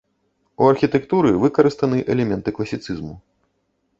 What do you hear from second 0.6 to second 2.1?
У архітэктуры выкарыстаны